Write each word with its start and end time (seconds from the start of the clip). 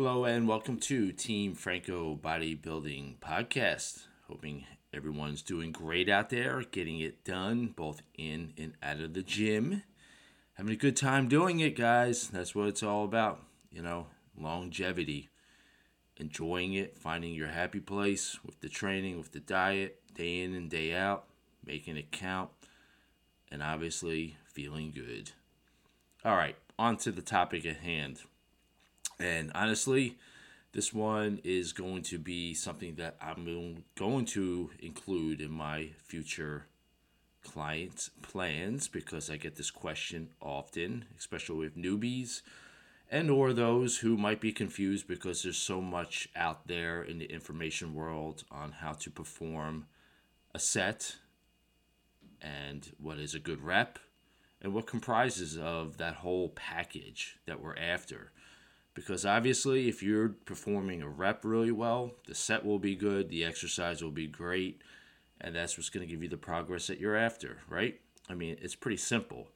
Hello 0.00 0.24
and 0.26 0.46
welcome 0.46 0.78
to 0.78 1.10
Team 1.10 1.56
Franco 1.56 2.14
Bodybuilding 2.14 3.18
Podcast. 3.18 4.06
Hoping 4.28 4.64
everyone's 4.94 5.42
doing 5.42 5.72
great 5.72 6.08
out 6.08 6.30
there, 6.30 6.62
getting 6.70 7.00
it 7.00 7.24
done 7.24 7.74
both 7.74 8.00
in 8.16 8.52
and 8.56 8.74
out 8.80 9.00
of 9.00 9.14
the 9.14 9.24
gym. 9.24 9.82
Having 10.54 10.72
a 10.72 10.76
good 10.76 10.96
time 10.96 11.26
doing 11.26 11.58
it, 11.58 11.74
guys. 11.74 12.28
That's 12.28 12.54
what 12.54 12.68
it's 12.68 12.84
all 12.84 13.02
about. 13.02 13.42
You 13.72 13.82
know, 13.82 14.06
longevity. 14.40 15.30
Enjoying 16.16 16.74
it, 16.74 16.96
finding 16.96 17.34
your 17.34 17.48
happy 17.48 17.80
place 17.80 18.38
with 18.46 18.60
the 18.60 18.68
training, 18.68 19.18
with 19.18 19.32
the 19.32 19.40
diet, 19.40 20.00
day 20.14 20.42
in 20.42 20.54
and 20.54 20.70
day 20.70 20.94
out, 20.94 21.24
making 21.66 21.96
it 21.96 22.12
count, 22.12 22.50
and 23.50 23.64
obviously 23.64 24.36
feeling 24.44 24.92
good. 24.92 25.32
All 26.24 26.36
right, 26.36 26.54
on 26.78 26.98
to 26.98 27.10
the 27.10 27.20
topic 27.20 27.66
at 27.66 27.78
hand. 27.78 28.20
And 29.20 29.50
honestly, 29.54 30.16
this 30.72 30.92
one 30.92 31.40
is 31.44 31.72
going 31.72 32.02
to 32.04 32.18
be 32.18 32.54
something 32.54 32.94
that 32.96 33.16
I'm 33.20 33.82
going 33.96 34.24
to 34.26 34.70
include 34.80 35.40
in 35.40 35.50
my 35.50 35.90
future 36.04 36.66
client 37.42 38.10
plans 38.22 38.88
because 38.88 39.30
I 39.30 39.36
get 39.36 39.56
this 39.56 39.70
question 39.70 40.28
often, 40.40 41.06
especially 41.18 41.58
with 41.58 41.76
newbies 41.76 42.42
and 43.10 43.30
or 43.30 43.52
those 43.52 43.98
who 43.98 44.16
might 44.16 44.40
be 44.40 44.52
confused 44.52 45.08
because 45.08 45.42
there's 45.42 45.56
so 45.56 45.80
much 45.80 46.28
out 46.36 46.66
there 46.66 47.02
in 47.02 47.18
the 47.18 47.32
information 47.32 47.94
world 47.94 48.44
on 48.50 48.72
how 48.72 48.92
to 48.92 49.10
perform 49.10 49.86
a 50.54 50.58
set 50.58 51.16
and 52.40 52.92
what 53.00 53.18
is 53.18 53.34
a 53.34 53.38
good 53.38 53.62
rep 53.62 53.98
and 54.60 54.74
what 54.74 54.86
comprises 54.86 55.56
of 55.56 55.96
that 55.98 56.16
whole 56.16 56.50
package 56.50 57.38
that 57.46 57.62
we're 57.62 57.76
after 57.76 58.32
because 58.98 59.24
obviously 59.24 59.88
if 59.88 60.02
you're 60.02 60.30
performing 60.30 61.02
a 61.02 61.08
rep 61.08 61.44
really 61.44 61.70
well 61.70 62.12
the 62.26 62.34
set 62.34 62.64
will 62.64 62.78
be 62.78 62.96
good 62.96 63.28
the 63.28 63.44
exercise 63.44 64.02
will 64.02 64.10
be 64.10 64.26
great 64.26 64.82
and 65.40 65.54
that's 65.54 65.78
what's 65.78 65.88
going 65.88 66.04
to 66.04 66.12
give 66.12 66.22
you 66.22 66.28
the 66.28 66.36
progress 66.36 66.88
that 66.88 67.00
you're 67.00 67.16
after 67.16 67.58
right? 67.68 68.00
I 68.28 68.34
mean 68.34 68.56
it's 68.60 68.74
pretty 68.74 68.96
simple. 68.96 69.48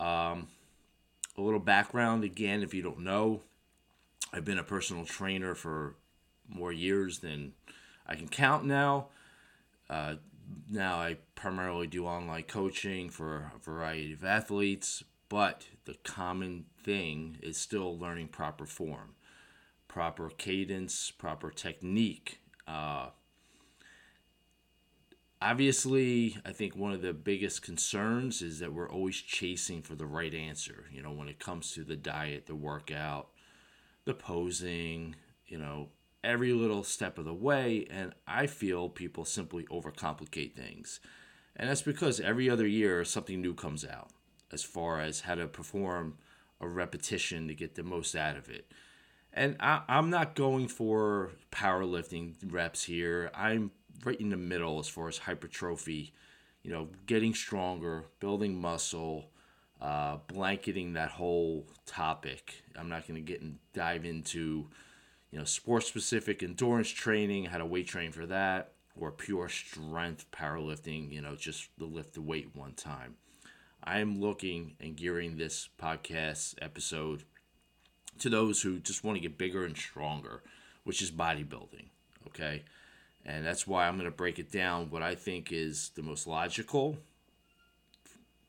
Um, 0.00 0.48
a 1.36 1.40
little 1.40 1.60
background 1.60 2.24
again 2.24 2.62
if 2.62 2.72
you 2.72 2.82
don't 2.82 3.00
know 3.00 3.42
i've 4.32 4.44
been 4.44 4.58
a 4.58 4.64
personal 4.64 5.04
trainer 5.04 5.54
for 5.54 5.96
more 6.48 6.72
years 6.72 7.18
than 7.18 7.52
i 8.06 8.14
can 8.14 8.28
count 8.28 8.64
now. 8.64 9.08
Uh, 9.90 10.14
now 10.70 10.96
i 10.96 11.16
primarily 11.34 11.86
do 11.86 12.06
online 12.06 12.42
coaching 12.44 13.10
for 13.10 13.52
a 13.54 13.58
variety 13.58 14.12
of 14.12 14.24
athletes 14.24 15.04
but 15.28 15.66
the 15.84 15.94
common 16.04 16.64
thing 16.88 17.36
is 17.42 17.58
still 17.58 17.98
learning 17.98 18.28
proper 18.28 18.64
form, 18.64 19.14
proper 19.88 20.30
cadence, 20.30 21.10
proper 21.10 21.50
technique. 21.50 22.40
Uh, 22.66 23.08
obviously, 25.42 26.38
I 26.46 26.52
think 26.52 26.74
one 26.74 26.94
of 26.94 27.02
the 27.02 27.12
biggest 27.12 27.60
concerns 27.60 28.40
is 28.40 28.58
that 28.60 28.72
we're 28.72 28.88
always 28.88 29.16
chasing 29.16 29.82
for 29.82 29.96
the 29.96 30.06
right 30.06 30.32
answer. 30.32 30.86
You 30.90 31.02
know, 31.02 31.12
when 31.12 31.28
it 31.28 31.38
comes 31.38 31.72
to 31.72 31.84
the 31.84 31.94
diet, 31.94 32.46
the 32.46 32.54
workout, 32.54 33.28
the 34.06 34.14
posing, 34.14 35.14
you 35.46 35.58
know, 35.58 35.90
every 36.24 36.54
little 36.54 36.84
step 36.84 37.18
of 37.18 37.26
the 37.26 37.34
way. 37.34 37.86
And 37.90 38.14
I 38.26 38.46
feel 38.46 38.88
people 38.88 39.26
simply 39.26 39.64
overcomplicate 39.64 40.54
things. 40.54 41.00
And 41.54 41.68
that's 41.68 41.82
because 41.82 42.18
every 42.18 42.48
other 42.48 42.66
year 42.66 43.04
something 43.04 43.42
new 43.42 43.52
comes 43.52 43.84
out 43.84 44.08
as 44.50 44.62
far 44.62 45.02
as 45.02 45.20
how 45.20 45.34
to 45.34 45.46
perform 45.46 46.16
a 46.60 46.68
repetition 46.68 47.48
to 47.48 47.54
get 47.54 47.74
the 47.74 47.82
most 47.82 48.14
out 48.14 48.36
of 48.36 48.48
it. 48.48 48.70
And 49.32 49.56
I, 49.60 49.82
am 49.88 50.10
not 50.10 50.34
going 50.34 50.68
for 50.68 51.30
powerlifting 51.52 52.34
reps 52.46 52.84
here. 52.84 53.30
I'm 53.34 53.70
right 54.04 54.20
in 54.20 54.30
the 54.30 54.36
middle 54.36 54.78
as 54.78 54.88
far 54.88 55.08
as 55.08 55.18
hypertrophy, 55.18 56.12
you 56.62 56.70
know, 56.70 56.88
getting 57.06 57.34
stronger, 57.34 58.04
building 58.20 58.60
muscle, 58.60 59.30
uh, 59.80 60.18
blanketing 60.26 60.94
that 60.94 61.10
whole 61.10 61.66
topic. 61.86 62.62
I'm 62.76 62.88
not 62.88 63.06
going 63.06 63.24
to 63.24 63.32
get 63.32 63.42
and 63.42 63.58
dive 63.74 64.04
into, 64.04 64.68
you 65.30 65.38
know, 65.38 65.44
sports 65.44 65.86
specific 65.86 66.42
endurance 66.42 66.88
training, 66.88 67.44
how 67.46 67.58
to 67.58 67.66
weight 67.66 67.86
train 67.86 68.12
for 68.12 68.26
that, 68.26 68.72
or 68.96 69.12
pure 69.12 69.48
strength 69.48 70.26
powerlifting, 70.32 71.12
you 71.12 71.20
know, 71.20 71.36
just 71.36 71.68
to 71.78 71.84
lift 71.84 72.14
the 72.14 72.22
weight 72.22 72.48
one 72.54 72.72
time. 72.72 73.16
I'm 73.88 74.20
looking 74.20 74.74
and 74.80 74.94
gearing 74.94 75.38
this 75.38 75.70
podcast 75.80 76.56
episode 76.60 77.24
to 78.18 78.28
those 78.28 78.60
who 78.60 78.80
just 78.80 79.02
want 79.02 79.16
to 79.16 79.22
get 79.22 79.38
bigger 79.38 79.64
and 79.64 79.74
stronger, 79.74 80.42
which 80.84 81.00
is 81.00 81.10
bodybuilding. 81.10 81.86
Okay. 82.26 82.64
And 83.24 83.46
that's 83.46 83.66
why 83.66 83.88
I'm 83.88 83.94
going 83.94 84.04
to 84.04 84.14
break 84.14 84.38
it 84.38 84.52
down 84.52 84.90
what 84.90 85.02
I 85.02 85.14
think 85.14 85.52
is 85.52 85.90
the 85.94 86.02
most 86.02 86.26
logical 86.26 86.98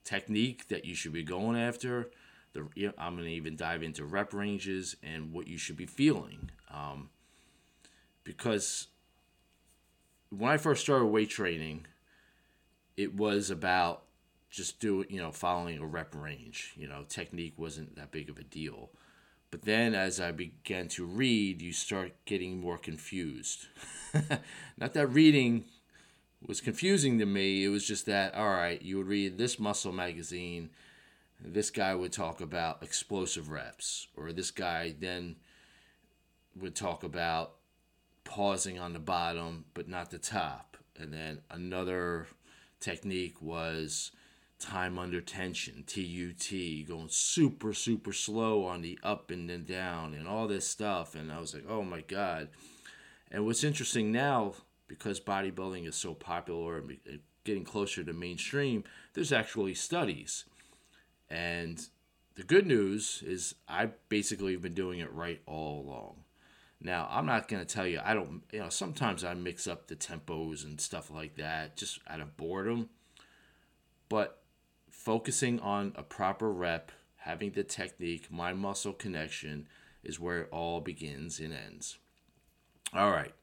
technique 0.04 0.68
that 0.68 0.84
you 0.84 0.94
should 0.94 1.14
be 1.14 1.24
going 1.24 1.58
after. 1.58 2.10
The, 2.52 2.94
I'm 2.98 3.14
going 3.16 3.30
to 3.30 3.32
even 3.32 3.56
dive 3.56 3.82
into 3.82 4.04
rep 4.04 4.34
ranges 4.34 4.98
and 5.02 5.32
what 5.32 5.48
you 5.48 5.58
should 5.58 5.78
be 5.78 5.86
feeling. 5.86 6.52
Um, 6.70 7.12
because 8.26 8.88
when 10.38 10.52
I 10.52 10.58
first 10.58 10.82
started 10.82 11.06
weight 11.06 11.30
training, 11.30 11.88
it 12.98 13.16
was 13.16 13.50
about 13.50 14.04
just 14.50 14.80
do 14.80 15.02
it, 15.02 15.12
you 15.12 15.20
know 15.20 15.32
following 15.32 15.80
a 15.80 15.86
rep 15.86 16.16
range 16.16 16.74
you 16.76 16.88
know 16.88 17.04
technique 17.08 17.54
wasn't 17.58 17.96
that 17.96 18.12
big 18.12 18.30
of 18.30 18.38
a 18.38 18.44
deal. 18.44 18.90
But 19.52 19.64
then 19.64 19.96
as 19.96 20.20
i 20.20 20.32
began 20.32 20.88
to 20.90 21.06
read 21.06 21.62
you 21.62 21.74
start 21.74 22.14
getting 22.26 22.59
more 22.59 22.78
confused. 22.78 23.68
Not 24.78 24.94
that 24.94 25.08
reading 25.08 25.66
was 26.46 26.62
confusing 26.62 27.20
to 27.20 27.26
me 27.26 27.66
it 27.66 27.70
was 27.70 27.86
just 27.86 28.06
that 28.06 28.34
all 28.36 28.48
right 28.48 28.82
you 28.82 28.98
would 28.98 29.08
read 29.08 29.38
this 29.38 29.59
muscle 29.59 29.92
magazine 29.92 30.70
this 31.44 31.70
guy 31.70 31.94
would 31.94 32.14
talk 32.14 32.42
about 32.42 32.82
explosive 32.82 33.50
reps 33.50 34.08
or 34.16 34.32
this 34.32 34.52
guy 34.52 34.96
then 35.00 35.36
would 36.56 36.76
talk 36.76 37.04
about 37.04 37.56
pausing 38.24 38.80
on 38.80 38.94
the 38.94 39.00
bottom 39.00 39.66
but 39.74 39.88
not 39.88 40.12
the 40.12 40.18
top. 40.18 40.78
And 40.98 41.14
then 41.14 41.42
another 41.50 42.28
technique 42.80 43.42
was 43.42 44.12
time 44.59 45.00
under 45.00 45.22
tension, 45.22 45.84
TUT, 45.88 46.88
going 46.88 47.08
super, 47.09 47.74
super 47.74 48.14
slow 48.14 48.66
on 48.66 48.81
the 48.81 49.00
up 49.03 49.31
and 49.31 49.50
then 49.50 49.64
down 49.64 50.14
and 50.14 50.28
all 50.28 50.47
this 50.47 50.68
stuff. 50.68 51.16
And 51.16 51.31
I 51.31 51.40
was 51.40 51.53
like, 51.53 51.66
oh 51.68 51.84
my 51.84 52.02
God. 52.02 52.50
And 53.31 53.46
what's 53.46 53.64
interesting 53.64 54.12
now, 54.12 54.53
because 54.88 55.20
bodybuilding 55.20 55.88
is 55.88 55.96
so 55.96 56.14
popular 56.14 56.78
and 56.78 56.97
getting 57.46 57.64
closer 57.64 58.03
to 58.03 58.14
mainstream, 58.14 58.84
there's 59.14 59.31
actually 59.31 59.75
studies. 59.75 60.46
And 61.30 61.88
the 62.36 62.44
good 62.44 62.68
news 62.68 63.24
is 63.26 63.56
I 63.68 63.90
basically 64.09 64.53
have 64.53 64.62
been 64.62 64.74
doing 64.74 65.00
it 65.00 65.14
right 65.14 65.41
all 65.46 65.81
along. 65.81 66.16
Now, 66.81 67.08
I'm 67.12 67.26
not 67.26 67.47
going 67.47 67.66
to 67.66 67.74
tell 67.74 67.86
you, 67.86 68.00
I 68.03 68.14
don't, 68.14 68.41
you 68.52 68.59
know, 68.59 68.70
sometimes 68.70 69.24
I 69.24 69.34
mix 69.34 69.68
up 69.68 69.88
the 69.88 69.96
tempos 69.96 70.64
and 70.64 70.80
stuff 70.80 71.12
like 71.12 71.36
that 71.36 71.76
just 71.76 72.00
out 72.08 72.22
of 72.22 72.38
boredom. 72.38 72.90
But 74.08 74.39
focusing 75.09 75.59
on 75.62 75.92
a 75.96 76.03
proper 76.03 76.52
rep, 76.52 76.92
having 77.16 77.50
the 77.50 77.64
technique, 77.64 78.31
mind 78.31 78.59
muscle 78.59 78.94
connection 78.94 79.68
is 80.03 80.20
where 80.20 80.42
it 80.42 80.50
all 80.52 80.80
begins 80.81 81.40
and 81.40 81.52
ends. 81.52 81.97
All 82.94 83.09
right. 83.09 83.34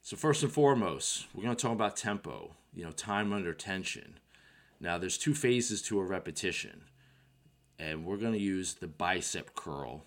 So 0.00 0.16
first 0.16 0.42
and 0.42 0.50
foremost, 0.50 1.26
we're 1.34 1.42
going 1.42 1.54
to 1.54 1.60
talk 1.60 1.74
about 1.74 1.98
tempo, 1.98 2.52
you 2.72 2.82
know, 2.82 2.92
time 2.92 3.34
under 3.34 3.52
tension. 3.52 4.18
Now 4.80 4.96
there's 4.96 5.18
two 5.18 5.34
phases 5.34 5.82
to 5.82 6.00
a 6.00 6.02
repetition. 6.02 6.84
And 7.78 8.06
we're 8.06 8.16
going 8.16 8.32
to 8.32 8.38
use 8.38 8.72
the 8.72 8.88
bicep 8.88 9.54
curl 9.54 10.02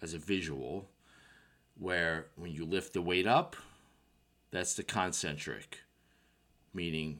as 0.00 0.14
a 0.14 0.18
visual 0.18 0.86
where 1.76 2.26
when 2.36 2.52
you 2.52 2.64
lift 2.64 2.92
the 2.92 3.02
weight 3.02 3.26
up, 3.26 3.56
that's 4.52 4.74
the 4.74 4.84
concentric, 4.84 5.80
meaning 6.72 7.18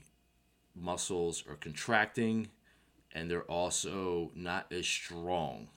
muscles 0.76 1.42
are 1.48 1.56
contracting 1.56 2.50
and 3.12 3.30
they're 3.30 3.42
also 3.42 4.30
not 4.34 4.66
as 4.72 4.86
strong. 4.86 5.68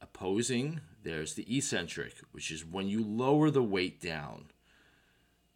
Opposing, 0.00 0.80
there's 1.02 1.34
the 1.34 1.56
eccentric, 1.56 2.14
which 2.32 2.50
is 2.50 2.64
when 2.64 2.88
you 2.88 3.04
lower 3.04 3.50
the 3.50 3.62
weight 3.62 4.00
down, 4.00 4.46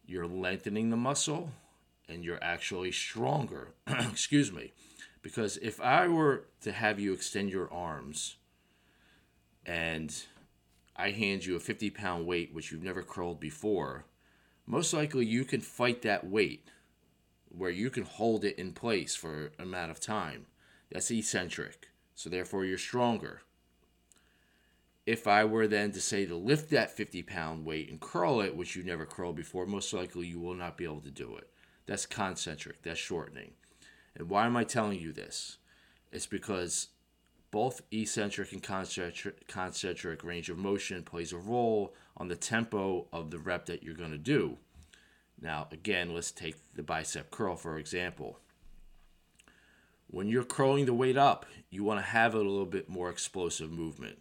you're 0.05 0.27
lengthening 0.27 0.89
the 0.89 0.97
muscle 0.97 1.51
and 2.07 2.23
you're 2.23 2.41
actually 2.41 2.91
stronger. 2.91 3.73
Excuse 3.87 4.51
me. 4.51 4.71
Because 5.21 5.57
if 5.57 5.81
I 5.81 6.07
were 6.07 6.45
to 6.61 6.71
have 6.71 6.99
you 6.99 7.11
extend 7.11 7.49
your 7.49 7.71
arms 7.71 8.37
and 9.65 10.15
I 10.95 11.11
hand 11.11 11.45
you 11.45 11.57
a 11.57 11.59
50 11.59 11.89
pound 11.89 12.25
weight, 12.25 12.53
which 12.53 12.71
you've 12.71 12.83
never 12.83 13.03
curled 13.03 13.39
before, 13.39 14.05
most 14.65 14.93
likely 14.93 15.25
you 15.25 15.43
can 15.43 15.59
fight 15.59 16.01
that 16.03 16.25
weight 16.25 16.69
where 17.49 17.71
you 17.71 17.89
can 17.89 18.03
hold 18.03 18.45
it 18.45 18.57
in 18.57 18.71
place 18.71 19.15
for 19.15 19.51
an 19.57 19.63
amount 19.63 19.91
of 19.91 19.99
time. 19.99 20.45
That's 20.91 21.11
eccentric. 21.11 21.89
So 22.15 22.29
therefore 22.29 22.65
you're 22.65 22.77
stronger. 22.77 23.41
if 25.07 25.25
I 25.25 25.45
were 25.45 25.67
then 25.67 25.93
to 25.93 26.01
say 26.01 26.25
to 26.25 26.35
lift 26.35 26.69
that 26.71 26.91
50 26.91 27.23
pound 27.23 27.65
weight 27.65 27.89
and 27.89 27.99
curl 27.99 28.41
it, 28.41 28.55
which 28.57 28.75
you 28.75 28.83
never 28.83 29.05
curled 29.05 29.37
before, 29.37 29.65
most 29.65 29.93
likely 29.93 30.27
you 30.27 30.39
will 30.39 30.53
not 30.53 30.77
be 30.77 30.83
able 30.83 30.99
to 31.01 31.09
do 31.09 31.37
it. 31.37 31.49
That's 31.85 32.05
concentric, 32.05 32.83
that's 32.83 32.99
shortening. 32.99 33.53
And 34.15 34.29
why 34.29 34.45
am 34.45 34.57
I 34.57 34.65
telling 34.65 34.99
you 34.99 35.13
this? 35.13 35.57
It's 36.11 36.25
because 36.25 36.89
both 37.51 37.81
eccentric 37.91 38.51
and 38.51 38.61
concentric, 38.61 39.47
concentric 39.47 40.23
range 40.25 40.49
of 40.49 40.57
motion 40.57 41.03
plays 41.03 41.31
a 41.31 41.37
role 41.37 41.93
on 42.17 42.27
the 42.27 42.35
tempo 42.35 43.07
of 43.13 43.31
the 43.31 43.39
rep 43.39 43.65
that 43.67 43.83
you're 43.83 43.93
going 43.95 44.11
to 44.11 44.17
do. 44.17 44.57
Now, 45.39 45.67
again, 45.71 46.13
let's 46.13 46.31
take 46.31 46.55
the 46.75 46.83
bicep 46.83 47.31
curl 47.31 47.55
for 47.55 47.77
example. 47.77 48.39
When 50.09 50.27
you're 50.27 50.43
curling 50.43 50.85
the 50.85 50.93
weight 50.93 51.17
up, 51.17 51.45
you 51.69 51.83
want 51.83 51.99
to 51.99 52.05
have 52.05 52.33
a 52.33 52.37
little 52.37 52.65
bit 52.65 52.89
more 52.89 53.09
explosive 53.09 53.71
movement 53.71 54.19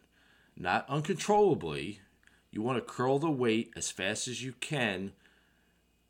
not 0.56 0.88
uncontrollably. 0.88 2.00
You 2.50 2.62
want 2.62 2.78
to 2.78 2.92
curl 2.92 3.18
the 3.18 3.30
weight 3.30 3.72
as 3.76 3.90
fast 3.90 4.28
as 4.28 4.42
you 4.42 4.54
can, 4.60 5.12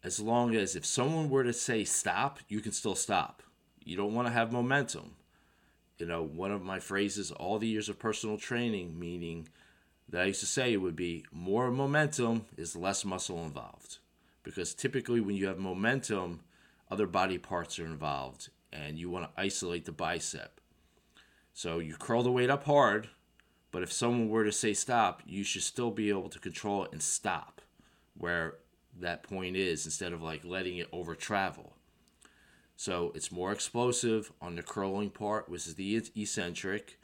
as 0.05 0.21
long 0.21 0.55
as 0.55 0.77
if 0.77 0.87
someone 0.87 1.29
were 1.29 1.43
to 1.43 1.53
say 1.53 1.85
stop, 1.85 2.39
you 2.49 2.61
can 2.61 2.73
still 2.73 2.95
stop. 2.95 3.43
You 3.85 3.97
don't 3.97 4.15
want 4.15 4.29
to 4.29 4.33
have 4.33 4.53
momentum. 4.53 5.17
You 5.99 6.07
know, 6.07 6.23
one 6.23 6.53
of 6.53 6.63
my 6.63 6.79
phrases 6.79 7.31
all 7.33 7.59
the 7.59 7.67
years 7.67 7.89
of 7.89 7.99
personal 7.99 8.37
training, 8.37 8.99
meaning 8.99 9.49
that 10.09 10.23
I 10.23 10.27
used 10.27 10.41
to 10.41 10.47
say 10.47 10.77
would 10.77 10.95
be 10.95 11.25
more 11.33 11.71
momentum 11.71 12.47
is 12.57 12.77
less 12.77 13.05
muscle 13.05 13.43
involved. 13.43 13.99
Because 14.45 14.75
typically, 14.75 15.21
when 15.21 15.35
you 15.35 15.47
have 15.49 15.59
momentum, 15.59 16.41
other 16.91 17.07
body 17.07 17.39
parts 17.39 17.79
are 17.81 17.87
involved 17.87 18.51
and 18.85 18.99
you 18.99 19.11
want 19.11 19.25
to 19.25 19.41
isolate 19.41 19.85
the 19.85 19.93
bicep. 19.93 20.61
So 21.53 21.79
you 21.79 21.97
curl 21.97 22.23
the 22.23 22.31
weight 22.31 22.51
up 22.51 22.65
hard, 22.65 23.09
but 23.71 23.83
if 23.83 23.93
someone 23.93 24.29
were 24.29 24.45
to 24.45 24.53
say 24.53 24.75
stop, 24.75 25.23
you 25.27 25.45
should 25.45 25.63
still 25.63 25.91
be 25.91 26.09
able 26.11 26.29
to 26.29 26.39
control 26.39 26.85
it 26.85 26.93
and 26.93 27.03
stop 27.03 27.61
where 28.17 28.55
that 28.99 29.23
point 29.23 29.57
is 29.57 29.85
instead 29.85 30.13
of 30.13 30.23
like 30.23 30.45
letting 30.45 30.79
it 30.79 30.89
over 30.93 31.15
travel. 31.15 31.75
So 32.77 33.13
it's 33.15 33.33
more 33.33 33.53
explosive 33.53 34.33
on 34.41 34.55
the 34.55 34.63
curling 34.63 35.11
part, 35.11 35.49
which 35.49 35.67
is 35.67 35.75
the 35.75 35.97
eccentric. 36.15 36.99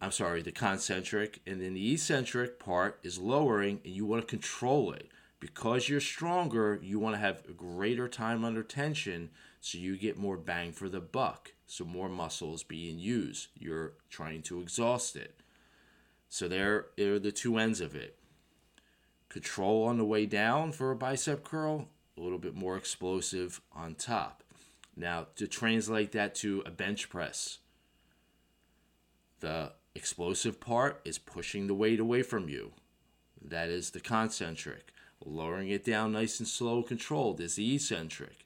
I'm 0.00 0.12
sorry, 0.12 0.42
the 0.42 0.52
concentric. 0.52 1.40
And 1.46 1.60
then 1.60 1.74
the 1.74 1.94
eccentric 1.94 2.58
part 2.58 2.98
is 3.02 3.18
lowering, 3.18 3.80
and 3.84 3.94
you 3.94 4.04
want 4.04 4.22
to 4.22 4.28
control 4.28 4.92
it. 4.92 5.08
Because 5.40 5.88
you're 5.88 6.00
stronger, 6.00 6.78
you 6.82 6.98
want 6.98 7.14
to 7.14 7.20
have 7.20 7.42
a 7.48 7.52
greater 7.52 8.08
time 8.08 8.44
under 8.44 8.62
tension 8.62 9.30
so 9.66 9.78
you 9.78 9.96
get 9.96 10.16
more 10.16 10.36
bang 10.36 10.70
for 10.70 10.88
the 10.88 11.00
buck. 11.00 11.50
So 11.66 11.84
more 11.84 12.08
muscle 12.08 12.54
is 12.54 12.62
being 12.62 13.00
used. 13.00 13.48
You're 13.58 13.94
trying 14.08 14.42
to 14.42 14.60
exhaust 14.60 15.16
it. 15.16 15.40
So 16.28 16.46
there 16.46 16.86
are 17.00 17.18
the 17.18 17.32
two 17.32 17.58
ends 17.58 17.80
of 17.80 17.96
it. 17.96 18.16
Control 19.28 19.82
on 19.82 19.98
the 19.98 20.04
way 20.04 20.24
down 20.24 20.70
for 20.70 20.92
a 20.92 20.96
bicep 20.96 21.42
curl, 21.42 21.88
a 22.16 22.20
little 22.20 22.38
bit 22.38 22.54
more 22.54 22.76
explosive 22.76 23.60
on 23.72 23.96
top. 23.96 24.44
Now, 24.96 25.26
to 25.34 25.48
translate 25.48 26.12
that 26.12 26.36
to 26.36 26.62
a 26.64 26.70
bench 26.70 27.08
press, 27.10 27.58
the 29.40 29.72
explosive 29.96 30.60
part 30.60 31.00
is 31.04 31.18
pushing 31.18 31.66
the 31.66 31.74
weight 31.74 31.98
away 31.98 32.22
from 32.22 32.48
you. 32.48 32.70
That 33.44 33.68
is 33.68 33.90
the 33.90 34.00
concentric. 34.00 34.92
Lowering 35.24 35.70
it 35.70 35.84
down 35.84 36.12
nice 36.12 36.38
and 36.38 36.46
slow, 36.46 36.84
controlled, 36.84 37.40
is 37.40 37.56
the 37.56 37.74
eccentric. 37.74 38.45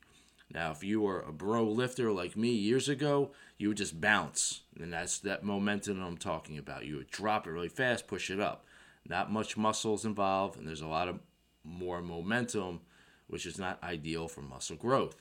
Now, 0.53 0.73
if 0.73 0.83
you 0.83 1.01
were 1.01 1.21
a 1.21 1.33
bro 1.33 1.65
lifter 1.65 2.11
like 2.11 2.37
me 2.37 2.51
years 2.51 2.89
ago, 2.89 3.31
you 3.57 3.69
would 3.69 3.77
just 3.77 4.01
bounce. 4.01 4.63
And 4.81 4.93
that's 4.93 5.19
that 5.21 5.45
momentum 5.45 6.03
I'm 6.03 6.17
talking 6.17 6.59
about. 6.59 6.87
You 6.87 6.97
would 6.97 7.11
drop 7.11 7.47
it 7.47 7.51
really 7.51 7.69
fast, 7.69 8.09
push 8.09 8.31
it 8.31 8.41
up. 8.41 8.65
Not 9.09 9.33
much 9.33 9.57
muscles 9.57 10.05
involved, 10.05 10.59
and 10.59 10.67
there's 10.67 10.81
a 10.81 10.89
lot 10.89 11.09
of 11.09 11.21
more 11.63 12.03
momentum, 12.03 12.81
which 13.29 13.47
is 13.47 13.59
not 13.59 13.83
ideal 13.83 14.29
for 14.29 14.43
muscle 14.43 14.77
growth. 14.77 15.17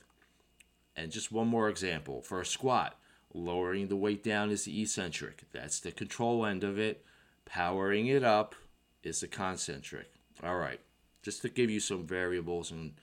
And 0.96 1.12
just 1.12 1.30
one 1.30 1.46
more 1.46 1.68
example 1.68 2.22
for 2.22 2.40
a 2.40 2.46
squat, 2.46 2.98
lowering 3.32 3.88
the 3.88 3.96
weight 3.96 4.24
down 4.24 4.50
is 4.50 4.64
the 4.64 4.82
eccentric. 4.82 5.44
That's 5.52 5.78
the 5.78 5.92
control 5.92 6.44
end 6.44 6.64
of 6.64 6.78
it. 6.78 7.04
Powering 7.44 8.06
it 8.08 8.24
up 8.24 8.54
is 9.02 9.20
the 9.20 9.28
concentric. 9.28 10.10
All 10.42 10.56
right, 10.56 10.80
just 11.22 11.42
to 11.42 11.48
give 11.48 11.70
you 11.70 11.80
some 11.80 12.06
variables 12.06 12.70
and 12.70 12.94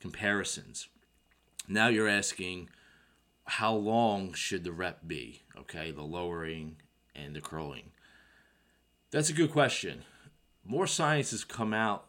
comparisons. 0.00 0.88
Now 1.72 1.86
you're 1.86 2.08
asking, 2.08 2.68
how 3.44 3.74
long 3.74 4.32
should 4.32 4.64
the 4.64 4.72
rep 4.72 5.06
be? 5.06 5.42
Okay, 5.56 5.92
the 5.92 6.02
lowering 6.02 6.78
and 7.14 7.36
the 7.36 7.40
curling. 7.40 7.92
That's 9.12 9.30
a 9.30 9.34
good 9.34 9.52
question. 9.52 10.02
More 10.64 10.88
science 10.88 11.30
has 11.30 11.44
come 11.44 11.72
out 11.72 12.06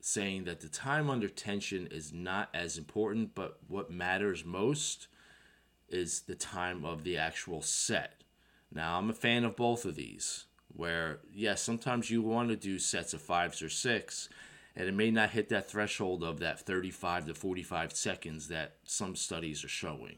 saying 0.00 0.44
that 0.44 0.60
the 0.60 0.68
time 0.68 1.10
under 1.10 1.28
tension 1.28 1.88
is 1.90 2.12
not 2.12 2.50
as 2.54 2.78
important, 2.78 3.34
but 3.34 3.58
what 3.66 3.90
matters 3.90 4.44
most 4.44 5.08
is 5.88 6.20
the 6.20 6.36
time 6.36 6.84
of 6.84 7.02
the 7.02 7.18
actual 7.18 7.62
set. 7.62 8.22
Now, 8.72 8.96
I'm 8.96 9.10
a 9.10 9.12
fan 9.12 9.42
of 9.42 9.56
both 9.56 9.84
of 9.84 9.96
these, 9.96 10.44
where, 10.68 11.18
yes, 11.34 11.60
sometimes 11.60 12.10
you 12.10 12.22
want 12.22 12.50
to 12.50 12.56
do 12.56 12.78
sets 12.78 13.12
of 13.12 13.20
fives 13.20 13.60
or 13.60 13.70
six, 13.70 14.28
and 14.80 14.88
it 14.88 14.94
may 14.94 15.10
not 15.10 15.28
hit 15.28 15.50
that 15.50 15.68
threshold 15.68 16.24
of 16.24 16.38
that 16.38 16.58
35 16.58 17.26
to 17.26 17.34
45 17.34 17.92
seconds 17.92 18.48
that 18.48 18.76
some 18.82 19.14
studies 19.14 19.62
are 19.62 19.68
showing. 19.68 20.16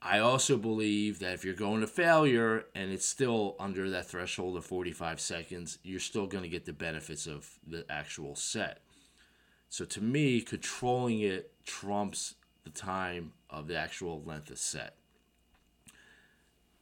I 0.00 0.20
also 0.20 0.56
believe 0.56 1.18
that 1.18 1.34
if 1.34 1.44
you're 1.44 1.52
going 1.52 1.82
to 1.82 1.86
failure 1.86 2.64
and 2.74 2.90
it's 2.90 3.06
still 3.06 3.56
under 3.60 3.90
that 3.90 4.06
threshold 4.06 4.56
of 4.56 4.64
45 4.64 5.20
seconds, 5.20 5.80
you're 5.82 6.00
still 6.00 6.26
going 6.26 6.44
to 6.44 6.48
get 6.48 6.64
the 6.64 6.72
benefits 6.72 7.26
of 7.26 7.46
the 7.66 7.84
actual 7.90 8.34
set. 8.34 8.80
So 9.68 9.84
to 9.84 10.00
me, 10.00 10.40
controlling 10.40 11.20
it 11.20 11.52
trumps 11.66 12.36
the 12.64 12.70
time 12.70 13.32
of 13.50 13.68
the 13.68 13.76
actual 13.76 14.22
length 14.24 14.50
of 14.50 14.56
set. 14.56 14.96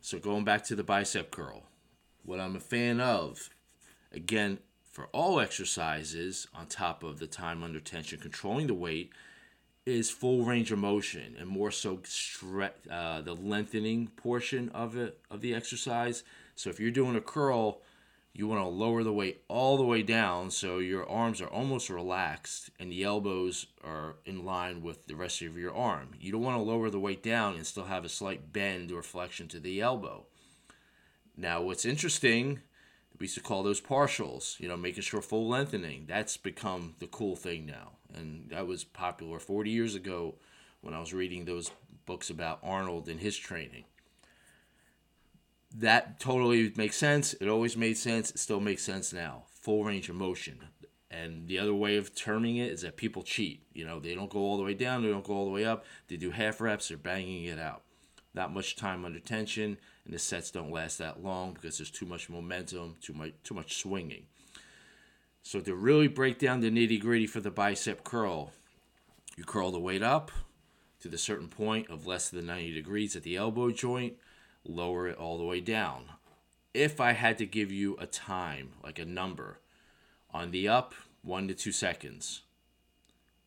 So 0.01 0.21
going 0.21 0.45
back 0.45 0.63
to 0.67 0.77
the 0.77 0.85
bicep 0.85 1.33
curl, 1.33 1.65
what 2.23 2.39
I'm 2.39 2.55
a 2.55 2.61
fan 2.61 3.01
of, 3.01 3.51
again, 4.13 4.61
for 4.91 5.07
all 5.13 5.41
exercises, 5.41 6.49
on 6.55 6.67
top 6.67 7.03
of 7.03 7.19
the 7.19 7.27
time 7.27 7.63
under 7.63 7.81
tension, 7.81 8.19
controlling 8.19 8.67
the 8.67 8.75
weight, 8.75 9.13
is 9.87 10.11
full 10.11 10.45
range 10.45 10.71
of 10.73 10.79
motion 10.79 11.37
and 11.39 11.49
more 11.49 11.71
so 11.71 11.97
stre- 11.99 12.71
uh, 12.91 13.21
the 13.23 13.35
lengthening 13.35 14.09
portion 14.09 14.69
of 14.71 14.97
it 14.97 15.19
of 15.31 15.41
the 15.41 15.55
exercise. 15.55 16.23
So 16.55 16.71
if 16.71 16.79
you're 16.79 16.91
doing 16.91 17.17
a 17.17 17.21
curl, 17.21 17.81
you 18.33 18.47
want 18.47 18.61
to 18.61 18.69
lower 18.69 19.03
the 19.03 19.13
weight 19.13 19.43
all 19.49 19.77
the 19.77 19.85
way 19.85 20.03
down 20.03 20.51
so 20.51 20.79
your 20.79 21.09
arms 21.09 21.41
are 21.41 21.49
almost 21.49 21.91
relaxed 21.91 22.71
and 22.79 22.93
the 22.93 23.03
elbows 23.03 23.67
are 23.83 24.17
in 24.25 24.45
line 24.45 24.83
with 24.83 25.07
the 25.07 25.17
rest 25.17 25.43
of 25.43 25.57
your 25.57 25.75
arm. 25.75 26.11
You 26.21 26.31
don't 26.33 26.43
want 26.43 26.57
to 26.57 26.63
lower 26.63 26.91
the 26.91 27.01
weight 27.01 27.23
down 27.23 27.57
and 27.57 27.67
still 27.67 27.85
have 27.85 28.05
a 28.05 28.09
slight 28.09 28.53
bend 28.53 28.93
or 28.93 29.03
flexion 29.03 29.49
to 29.49 29.61
the 29.61 29.81
elbow. 29.81 30.27
Now, 31.37 31.63
what's 31.63 31.85
interesting 31.85 32.61
we 33.21 33.25
used 33.25 33.35
to 33.35 33.43
call 33.43 33.63
those 33.63 33.83
partials, 33.83 34.59
you 34.59 34.67
know, 34.67 34.79
making 34.79 35.03
sure 35.03 35.21
full 35.21 35.47
lengthening. 35.47 36.07
That's 36.09 36.39
become 36.39 36.95
the 37.01 37.07
cool 37.07 37.37
thing 37.37 37.67
now. 37.67 37.93
And 38.15 38.49
that 38.49 38.67
was 38.67 38.83
popular 38.83 39.39
40 39.39 39.71
years 39.71 39.95
ago 39.95 40.37
when 40.81 40.95
I 40.95 41.01
was 41.01 41.13
reading 41.13 41.45
those 41.45 41.71
books 42.07 42.31
about 42.31 42.61
Arnold 42.63 43.09
and 43.09 43.21
his 43.21 43.37
training. 43.37 43.85
That 45.77 46.19
totally 46.19 46.73
makes 46.77 46.97
sense. 46.97 47.35
It 47.35 47.47
always 47.47 47.77
made 47.77 47.99
sense. 47.99 48.31
It 48.31 48.39
still 48.39 48.59
makes 48.59 48.83
sense 48.83 49.13
now. 49.13 49.45
Full 49.53 49.85
range 49.85 50.09
of 50.09 50.17
motion. 50.17 50.59
And 51.11 51.47
the 51.47 51.59
other 51.59 51.75
way 51.75 51.99
of 51.99 52.15
terming 52.15 52.57
it 52.57 52.71
is 52.71 52.81
that 52.83 52.97
people 52.97 53.23
cheat. 53.23 53.63
You 53.75 53.85
know, 53.85 54.01
they 54.01 54.15
don't 54.15 54.31
go 54.31 54.41
all 54.41 54.57
the 54.57 54.63
way 54.63 54.75
down, 54.75 55.03
they 55.03 55.11
don't 55.11 55.25
go 55.25 55.35
all 55.35 55.45
the 55.45 55.51
way 55.51 55.67
up. 55.67 55.85
They 56.09 56.17
do 56.17 56.31
half 56.31 56.61
reps, 56.61 56.89
they're 56.89 56.97
banging 56.97 57.45
it 57.45 57.59
out. 57.59 57.83
Not 58.35 58.55
much 58.55 58.77
time 58.77 59.05
under 59.05 59.19
tension, 59.19 59.77
and 60.05 60.15
the 60.15 60.19
sets 60.19 60.51
don't 60.51 60.71
last 60.71 60.99
that 60.99 61.23
long 61.23 61.53
because 61.53 61.79
there's 61.79 61.91
too 61.91 62.07
much 62.07 62.31
momentum, 62.31 62.97
too 63.01 63.13
much 63.13 63.33
too 63.43 63.55
much 63.55 63.79
swinging. 63.79 64.27
So 65.43 65.61
to 65.61 65.75
really 65.75 66.09
break 66.09 66.39
down 66.39 66.61
the 66.61 66.71
nitty 66.71 67.01
gritty 67.01 67.27
for 67.27 67.41
the 67.41 67.51
bicep 67.51 68.05
curl, 68.05 68.53
you 69.37 69.45
curl 69.45 69.71
the 69.71 69.81
weight 69.81 70.03
up 70.03 70.31
to 71.01 71.09
the 71.09 71.19
certain 71.19 71.49
point 71.49 71.89
of 71.89 72.07
less 72.07 72.29
than 72.29 72.47
90 72.47 72.75
degrees 72.75 73.17
at 73.17 73.23
the 73.23 73.37
elbow 73.37 73.71
joint, 73.71 74.15
lower 74.65 75.09
it 75.09 75.17
all 75.17 75.39
the 75.39 75.45
way 75.45 75.61
down. 75.61 76.05
If 76.75 77.01
I 77.01 77.13
had 77.13 77.39
to 77.39 77.47
give 77.47 77.73
you 77.73 77.97
a 77.99 78.07
time, 78.07 78.75
like 78.85 78.99
a 78.99 79.05
number, 79.05 79.59
on 80.33 80.51
the 80.51 80.69
up, 80.69 80.95
one 81.23 81.49
to 81.49 81.55
two 81.55 81.73
seconds. 81.73 82.43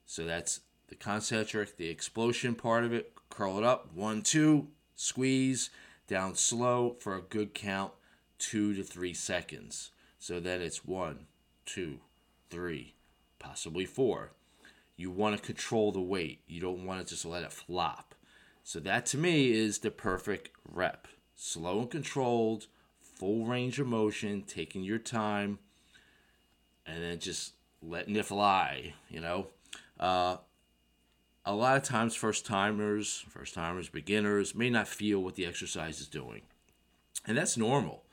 So 0.06 0.26
that's 0.26 0.62
the 0.94 1.04
concentric, 1.04 1.76
the 1.78 1.90
explosion 1.90 2.54
part 2.54 2.84
of 2.84 2.94
it, 2.94 3.14
curl 3.30 3.58
it 3.58 3.64
up, 3.64 3.90
one, 3.96 4.22
two, 4.22 4.68
squeeze, 4.96 5.72
down 6.08 6.36
slow 6.36 6.96
for 7.00 7.16
a 7.16 7.22
good 7.22 7.56
count, 7.56 7.92
two 8.38 8.76
to 8.76 8.84
three 8.84 9.14
seconds. 9.14 9.90
So 10.20 10.40
then 10.40 10.62
it's 10.62 10.86
one, 10.86 11.26
two, 11.66 12.00
three, 12.52 12.94
possibly 13.40 13.86
four. 13.86 14.34
You 14.96 15.10
want 15.10 15.36
to 15.36 15.44
control 15.44 15.92
the 15.92 16.00
weight. 16.00 16.42
You 16.46 16.62
don't 16.62 16.86
want 16.86 17.02
to 17.02 17.12
just 17.12 17.26
let 17.26 17.42
it 17.42 17.52
flop. 17.52 18.14
So 18.64 18.80
that 18.82 19.08
to 19.08 19.18
me 19.18 19.52
is 19.52 19.80
the 19.80 19.90
perfect 19.90 20.52
rep. 20.72 21.08
Slow 21.34 21.80
and 21.80 21.90
controlled, 21.90 22.68
full 23.02 23.48
range 23.48 23.80
of 23.80 23.88
motion, 23.88 24.44
taking 24.44 24.84
your 24.84 25.00
time, 25.00 25.58
and 26.86 27.04
then 27.04 27.18
just 27.18 27.54
letting 27.82 28.16
it 28.16 28.26
fly, 28.26 28.94
you 29.10 29.20
know. 29.20 29.48
Uh, 30.00 30.38
a 31.46 31.54
lot 31.54 31.76
of 31.76 31.84
times, 31.84 32.16
first 32.16 32.46
timers, 32.46 33.26
first 33.30 33.54
timers, 33.54 33.90
beginners 33.90 34.56
may 34.56 34.70
not 34.70 34.88
feel 34.88 35.20
what 35.20 35.36
the 35.36 35.46
exercise 35.46 36.00
is 36.00 36.08
doing. 36.08 36.42
And 37.26 37.38
that's 37.38 37.58
normal. 37.58 38.04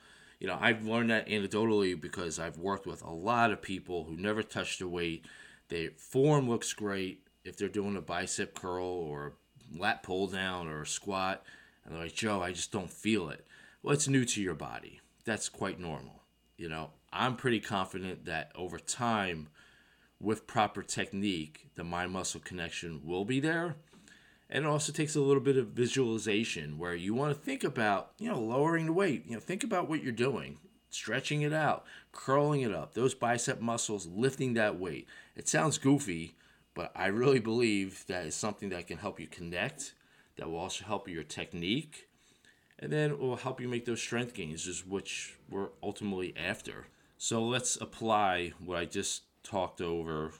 You 0.41 0.49
know, 0.49 0.59
I've 0.61 0.87
learned 0.87 1.11
that 1.11 1.29
anecdotally 1.29 2.01
because 2.01 2.39
I've 2.39 2.59
worked 2.59 2.87
with 2.87 3.03
a 3.03 3.11
lot 3.11 3.51
of 3.51 3.63
people 3.63 4.05
who 4.05 4.17
never 4.17 4.43
touched 4.43 4.81
a 4.81 4.89
weight. 4.89 5.27
Their 5.69 5.91
form 5.97 6.49
looks 6.49 6.73
great 6.73 7.27
if 7.45 7.57
they're 7.57 7.69
doing 7.69 7.97
a 7.97 8.01
bicep 8.01 8.55
curl 8.55 8.85
or 8.85 9.35
lat 9.77 10.03
pull 10.03 10.27
down 10.27 10.67
or 10.67 10.83
a 10.83 10.87
squat. 10.87 11.45
And 11.85 11.95
they're 11.95 12.05
like, 12.05 12.15
Joe, 12.15 12.43
I 12.43 12.53
just 12.53 12.73
don't 12.73 12.91
feel 12.91 13.29
it. 13.29 13.47
Well, 13.83 13.95
it's 13.95 14.09
new 14.09 14.25
to 14.25 14.43
your 14.43 14.55
body. 14.55 15.01
That's 15.25 15.49
quite 15.49 15.79
normal. 15.79 16.23
You 16.57 16.69
know, 16.69 16.91
I'm 17.13 17.37
pretty 17.37 17.61
confident 17.61 18.25
that 18.25 18.51
over 18.55 18.79
time, 18.79 19.49
with 20.21 20.47
proper 20.47 20.83
technique, 20.83 21.69
the 21.77 21.85
mind 21.85 22.12
muscle 22.12 22.41
connection 22.41 23.00
will 23.05 23.25
be 23.25 23.41
there. 23.41 23.77
And 24.50 24.65
it 24.65 24.69
also 24.69 24.93
takes 24.93 25.15
a 25.15 25.21
little 25.21 25.43
bit 25.43 25.57
of 25.57 25.69
visualization 25.69 26.77
where 26.77 26.95
you 26.95 27.15
want 27.15 27.35
to 27.35 27.41
think 27.41 27.65
about, 27.65 28.12
you 28.19 28.29
know, 28.29 28.41
lowering 28.41 28.87
the 28.87 28.93
weight. 28.93 29.25
You 29.27 29.35
know, 29.35 29.41
think 29.41 29.62
about 29.62 29.89
what 29.89 30.03
you're 30.03 30.12
doing, 30.12 30.59
stretching 30.91 31.43
it 31.43 31.53
out, 31.53 31.85
curling 32.12 32.62
it 32.62 32.75
up, 32.75 32.95
those 32.95 33.15
bicep 33.15 33.61
muscles, 33.61 34.07
lifting 34.07 34.55
that 34.55 34.79
weight. 34.79 35.07
It 35.37 35.49
sounds 35.49 35.79
goofy, 35.79 36.35
but 36.75 36.91
I 36.97 37.07
really 37.07 37.39
believe 37.39 38.05
that 38.09 38.27
is 38.27 38.35
something 38.35 38.71
that 38.71 38.89
can 38.89 38.99
help 38.99 39.21
you 39.21 39.29
connect, 39.29 39.95
that 40.37 40.50
will 40.50 40.59
also 40.59 40.85
help 40.85 41.09
your 41.09 41.23
technique, 41.23 42.09
and 42.79 42.93
then 42.93 43.11
it 43.11 43.19
will 43.19 43.37
help 43.37 43.61
you 43.61 43.69
make 43.69 43.85
those 43.85 44.00
strength 44.00 44.35
gains, 44.35 44.85
which 44.85 45.37
we're 45.49 45.69
ultimately 45.83 46.35
after. 46.37 46.87
So 47.19 47.45
let's 47.45 47.77
apply 47.77 48.55
what 48.59 48.79
I 48.79 48.85
just 48.87 49.23
talked 49.43 49.81
over, 49.81 50.33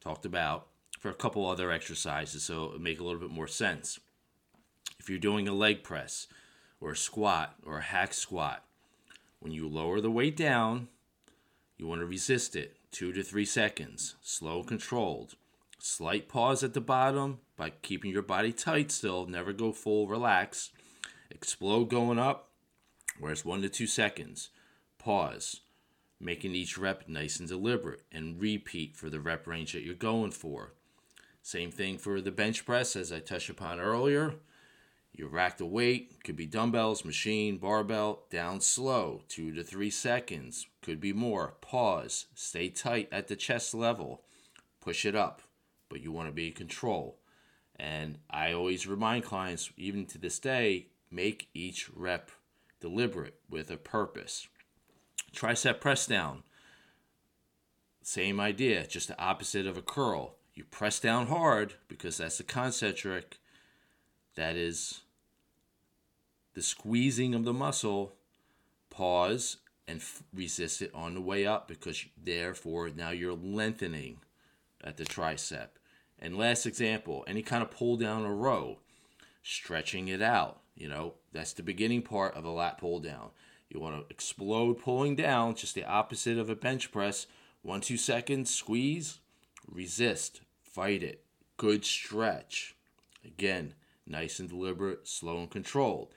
talked 0.00 0.24
about 0.24 0.68
for 0.98 1.10
a 1.10 1.14
couple 1.14 1.48
other 1.48 1.70
exercises 1.70 2.44
so 2.44 2.72
it 2.72 2.80
make 2.80 3.00
a 3.00 3.04
little 3.04 3.20
bit 3.20 3.30
more 3.30 3.46
sense. 3.46 4.00
If 4.98 5.10
you're 5.10 5.18
doing 5.18 5.46
a 5.46 5.52
leg 5.52 5.82
press 5.82 6.26
or 6.80 6.92
a 6.92 6.96
squat 6.96 7.54
or 7.64 7.78
a 7.78 7.82
hack 7.82 8.14
squat, 8.14 8.64
when 9.40 9.52
you 9.52 9.68
lower 9.68 10.00
the 10.00 10.10
weight 10.10 10.36
down, 10.36 10.88
you 11.76 11.86
want 11.86 12.00
to 12.00 12.06
resist 12.06 12.56
it 12.56 12.76
two 12.90 13.12
to 13.12 13.22
three 13.22 13.44
seconds, 13.44 14.16
slow 14.22 14.62
controlled. 14.62 15.34
Slight 15.78 16.28
pause 16.28 16.64
at 16.64 16.72
the 16.72 16.80
bottom 16.80 17.40
by 17.56 17.70
keeping 17.70 18.10
your 18.10 18.22
body 18.22 18.52
tight 18.52 18.90
still, 18.90 19.26
never 19.26 19.52
go 19.52 19.72
full 19.72 20.08
relax. 20.08 20.70
Explode 21.30 21.90
going 21.90 22.18
up, 22.18 22.48
whereas 23.20 23.44
one 23.44 23.60
to 23.62 23.68
two 23.68 23.86
seconds. 23.86 24.48
Pause 24.98 25.60
making 26.20 26.54
each 26.54 26.78
rep 26.78 27.08
nice 27.08 27.38
and 27.38 27.48
deliberate, 27.48 28.02
and 28.10 28.40
repeat 28.40 28.96
for 28.96 29.10
the 29.10 29.20
rep 29.20 29.46
range 29.46 29.72
that 29.72 29.82
you're 29.82 29.94
going 29.94 30.30
for. 30.30 30.72
Same 31.42 31.70
thing 31.70 31.98
for 31.98 32.20
the 32.20 32.32
bench 32.32 32.64
press, 32.64 32.96
as 32.96 33.12
I 33.12 33.20
touched 33.20 33.50
upon 33.50 33.78
earlier. 33.78 34.34
You 35.12 35.28
rack 35.28 35.56
the 35.56 35.64
weight, 35.64 36.24
could 36.24 36.36
be 36.36 36.46
dumbbells, 36.46 37.04
machine, 37.04 37.56
barbell, 37.56 38.24
down 38.30 38.60
slow, 38.60 39.22
two 39.28 39.50
to 39.54 39.62
three 39.62 39.88
seconds, 39.88 40.66
could 40.82 41.00
be 41.00 41.12
more. 41.14 41.54
Pause, 41.62 42.26
stay 42.34 42.68
tight 42.68 43.08
at 43.10 43.28
the 43.28 43.36
chest 43.36 43.74
level, 43.74 44.22
push 44.80 45.06
it 45.06 45.14
up, 45.14 45.40
but 45.88 46.02
you 46.02 46.12
want 46.12 46.28
to 46.28 46.32
be 46.32 46.48
in 46.48 46.52
control. 46.52 47.18
And 47.76 48.18
I 48.28 48.52
always 48.52 48.86
remind 48.86 49.24
clients, 49.24 49.70
even 49.76 50.04
to 50.06 50.18
this 50.18 50.38
day, 50.38 50.88
make 51.10 51.48
each 51.54 51.88
rep 51.94 52.30
deliberate 52.80 53.40
with 53.48 53.70
a 53.70 53.76
purpose. 53.76 54.48
Tricep 55.34 55.80
press 55.80 56.06
down. 56.06 56.42
Same 58.02 58.38
idea, 58.38 58.86
just 58.86 59.08
the 59.08 59.20
opposite 59.20 59.66
of 59.66 59.76
a 59.76 59.82
curl. 59.82 60.36
You 60.54 60.64
press 60.64 61.00
down 61.00 61.26
hard 61.26 61.74
because 61.88 62.18
that's 62.18 62.38
the 62.38 62.44
concentric. 62.44 63.38
That 64.36 64.56
is 64.56 65.02
the 66.54 66.62
squeezing 66.62 67.34
of 67.34 67.44
the 67.44 67.52
muscle. 67.52 68.14
Pause 68.90 69.58
and 69.86 70.00
f- 70.00 70.22
resist 70.32 70.82
it 70.82 70.90
on 70.94 71.14
the 71.14 71.20
way 71.20 71.46
up 71.46 71.68
because 71.68 72.04
therefore 72.22 72.90
now 72.94 73.10
you're 73.10 73.34
lengthening 73.34 74.18
at 74.82 74.96
the 74.96 75.04
tricep. 75.04 75.68
And 76.18 76.38
last 76.38 76.64
example, 76.64 77.24
any 77.26 77.42
kind 77.42 77.62
of 77.62 77.70
pull 77.70 77.96
down 77.96 78.24
a 78.24 78.32
row, 78.32 78.78
stretching 79.42 80.08
it 80.08 80.22
out. 80.22 80.60
You 80.74 80.88
know, 80.88 81.14
that's 81.32 81.52
the 81.52 81.62
beginning 81.62 82.02
part 82.02 82.34
of 82.34 82.44
a 82.44 82.50
lat 82.50 82.78
pull 82.78 83.00
down. 83.00 83.30
You 83.68 83.80
want 83.80 83.96
to 83.96 84.14
explode 84.14 84.80
pulling 84.80 85.16
down, 85.16 85.54
just 85.54 85.74
the 85.74 85.84
opposite 85.84 86.38
of 86.38 86.48
a 86.48 86.54
bench 86.54 86.92
press. 86.92 87.26
One, 87.62 87.80
two 87.80 87.96
seconds, 87.96 88.54
squeeze, 88.54 89.18
resist, 89.66 90.42
fight 90.62 91.02
it. 91.02 91.24
Good 91.56 91.84
stretch. 91.84 92.76
Again, 93.24 93.74
nice 94.06 94.38
and 94.38 94.48
deliberate, 94.48 95.08
slow 95.08 95.38
and 95.38 95.50
controlled. 95.50 96.12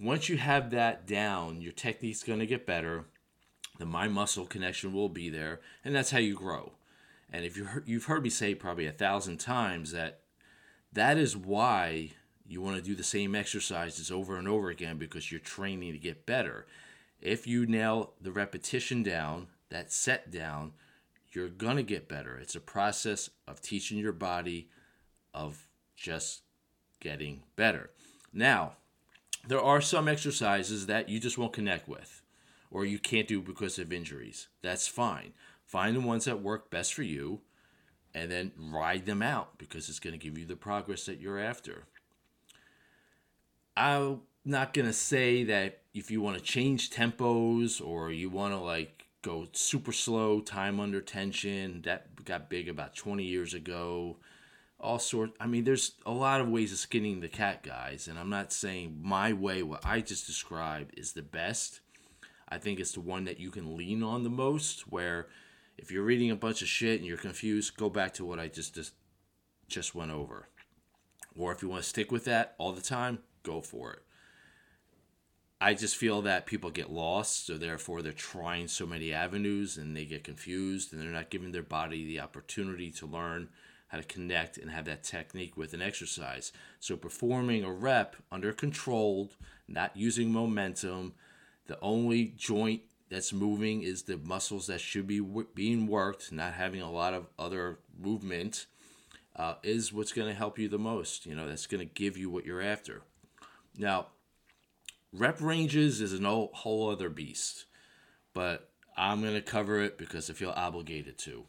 Once 0.00 0.28
you 0.28 0.38
have 0.38 0.70
that 0.70 1.06
down, 1.06 1.60
your 1.60 1.72
technique's 1.72 2.22
going 2.22 2.38
to 2.38 2.46
get 2.46 2.66
better. 2.66 3.04
The 3.78 3.86
mind 3.86 4.14
muscle 4.14 4.46
connection 4.46 4.92
will 4.92 5.08
be 5.08 5.28
there, 5.28 5.60
and 5.84 5.94
that's 5.94 6.10
how 6.10 6.18
you 6.18 6.34
grow. 6.34 6.72
And 7.30 7.44
if 7.44 7.56
you 7.56 7.68
you've 7.84 8.04
heard 8.04 8.22
me 8.22 8.30
say 8.30 8.54
probably 8.54 8.86
a 8.86 8.92
thousand 8.92 9.38
times 9.38 9.92
that 9.92 10.20
that 10.92 11.16
is 11.16 11.36
why 11.36 12.12
you 12.52 12.60
want 12.60 12.76
to 12.76 12.82
do 12.82 12.94
the 12.94 13.02
same 13.02 13.34
exercises 13.34 14.10
over 14.10 14.36
and 14.36 14.46
over 14.46 14.68
again 14.68 14.98
because 14.98 15.30
you're 15.30 15.40
training 15.40 15.92
to 15.92 15.98
get 15.98 16.26
better. 16.26 16.66
If 17.20 17.46
you 17.46 17.66
nail 17.66 18.12
the 18.20 18.32
repetition 18.32 19.02
down, 19.02 19.46
that 19.70 19.90
set 19.90 20.30
down, 20.30 20.72
you're 21.32 21.48
going 21.48 21.76
to 21.76 21.82
get 21.82 22.08
better. 22.08 22.36
It's 22.36 22.54
a 22.54 22.60
process 22.60 23.30
of 23.48 23.62
teaching 23.62 23.96
your 23.96 24.12
body 24.12 24.68
of 25.32 25.66
just 25.96 26.42
getting 27.00 27.42
better. 27.56 27.90
Now, 28.34 28.74
there 29.48 29.62
are 29.62 29.80
some 29.80 30.06
exercises 30.06 30.86
that 30.86 31.08
you 31.08 31.18
just 31.18 31.38
won't 31.38 31.54
connect 31.54 31.88
with 31.88 32.22
or 32.70 32.84
you 32.84 32.98
can't 32.98 33.28
do 33.28 33.40
because 33.40 33.78
of 33.78 33.92
injuries. 33.92 34.48
That's 34.62 34.86
fine. 34.86 35.32
Find 35.64 35.96
the 35.96 36.00
ones 36.00 36.26
that 36.26 36.42
work 36.42 36.70
best 36.70 36.92
for 36.92 37.02
you 37.02 37.40
and 38.14 38.30
then 38.30 38.52
ride 38.58 39.06
them 39.06 39.22
out 39.22 39.58
because 39.58 39.88
it's 39.88 40.00
going 40.00 40.18
to 40.18 40.24
give 40.24 40.36
you 40.36 40.44
the 40.44 40.56
progress 40.56 41.06
that 41.06 41.20
you're 41.20 41.38
after. 41.38 41.84
I'm 43.76 44.22
not 44.44 44.72
gonna 44.72 44.92
say 44.92 45.44
that 45.44 45.82
if 45.94 46.10
you 46.10 46.20
want 46.20 46.38
to 46.38 46.42
change 46.42 46.90
tempos 46.90 47.84
or 47.84 48.10
you 48.10 48.30
want 48.30 48.54
to 48.54 48.58
like 48.58 49.06
go 49.22 49.46
super 49.52 49.92
slow, 49.92 50.40
time 50.40 50.80
under 50.80 51.00
tension, 51.00 51.82
that 51.82 52.24
got 52.24 52.50
big 52.50 52.68
about 52.68 52.94
20 52.94 53.24
years 53.24 53.54
ago. 53.54 54.18
All 54.80 54.98
sorts. 54.98 55.36
I 55.38 55.46
mean, 55.46 55.62
there's 55.62 55.92
a 56.04 56.10
lot 56.10 56.40
of 56.40 56.48
ways 56.48 56.72
of 56.72 56.78
skinning 56.78 57.20
the 57.20 57.28
cat, 57.28 57.62
guys, 57.62 58.08
and 58.08 58.18
I'm 58.18 58.30
not 58.30 58.52
saying 58.52 58.98
my 59.00 59.32
way, 59.32 59.62
what 59.62 59.86
I 59.86 60.00
just 60.00 60.26
described, 60.26 60.98
is 60.98 61.12
the 61.12 61.22
best. 61.22 61.80
I 62.48 62.58
think 62.58 62.80
it's 62.80 62.92
the 62.92 63.00
one 63.00 63.24
that 63.24 63.38
you 63.38 63.50
can 63.50 63.76
lean 63.76 64.02
on 64.02 64.24
the 64.24 64.30
most. 64.30 64.90
Where 64.90 65.28
if 65.78 65.92
you're 65.92 66.02
reading 66.02 66.32
a 66.32 66.36
bunch 66.36 66.62
of 66.62 66.68
shit 66.68 66.98
and 66.98 67.06
you're 67.06 67.16
confused, 67.16 67.76
go 67.76 67.88
back 67.90 68.12
to 68.14 68.24
what 68.24 68.40
I 68.40 68.48
just 68.48 68.74
just, 68.74 68.94
just 69.68 69.94
went 69.94 70.10
over. 70.10 70.48
Or 71.36 71.52
if 71.52 71.62
you 71.62 71.68
want 71.68 71.84
to 71.84 71.88
stick 71.88 72.10
with 72.10 72.24
that 72.24 72.56
all 72.58 72.72
the 72.72 72.82
time, 72.82 73.20
go 73.42 73.60
for 73.60 73.92
it. 73.92 74.02
I 75.60 75.74
just 75.74 75.96
feel 75.96 76.22
that 76.22 76.46
people 76.46 76.70
get 76.70 76.90
lost, 76.90 77.46
so 77.46 77.56
therefore 77.56 78.02
they're 78.02 78.12
trying 78.12 78.66
so 78.66 78.84
many 78.84 79.12
avenues 79.12 79.76
and 79.76 79.96
they 79.96 80.04
get 80.04 80.24
confused 80.24 80.92
and 80.92 81.00
they're 81.00 81.10
not 81.10 81.30
giving 81.30 81.52
their 81.52 81.62
body 81.62 82.04
the 82.04 82.18
opportunity 82.18 82.90
to 82.90 83.06
learn 83.06 83.48
how 83.86 83.98
to 83.98 84.04
connect 84.04 84.56
and 84.58 84.70
have 84.70 84.86
that 84.86 85.04
technique 85.04 85.56
with 85.56 85.72
an 85.72 85.80
exercise. 85.80 86.50
So 86.80 86.96
performing 86.96 87.62
a 87.62 87.70
rep 87.70 88.16
under 88.32 88.52
controlled, 88.52 89.36
not 89.68 89.96
using 89.96 90.32
momentum, 90.32 91.14
the 91.66 91.78
only 91.80 92.32
joint 92.36 92.82
that's 93.08 93.32
moving 93.32 93.82
is 93.82 94.02
the 94.02 94.16
muscles 94.16 94.66
that 94.66 94.80
should 94.80 95.06
be 95.06 95.20
w- 95.20 95.46
being 95.54 95.86
worked, 95.86 96.32
not 96.32 96.54
having 96.54 96.80
a 96.80 96.90
lot 96.90 97.14
of 97.14 97.26
other 97.38 97.78
movement, 98.00 98.66
uh, 99.36 99.54
is 99.62 99.92
what's 99.92 100.12
going 100.12 100.28
to 100.28 100.34
help 100.34 100.58
you 100.58 100.68
the 100.68 100.78
most. 100.78 101.26
You 101.26 101.36
know, 101.36 101.46
that's 101.46 101.66
going 101.66 101.86
to 101.86 101.94
give 101.94 102.16
you 102.16 102.30
what 102.30 102.46
you're 102.46 102.62
after. 102.62 103.02
Now, 103.76 104.08
rep 105.12 105.40
ranges 105.40 106.00
is 106.00 106.18
a 106.18 106.46
whole 106.52 106.90
other 106.90 107.08
beast, 107.08 107.66
but 108.34 108.70
I'm 108.96 109.20
going 109.20 109.34
to 109.34 109.42
cover 109.42 109.80
it 109.80 109.98
because 109.98 110.28
I 110.28 110.34
feel 110.34 110.52
obligated 110.54 111.18
to. 111.18 111.44